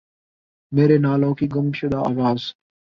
[0.71, 2.41] میرے نالوں کی گم شدہ آواز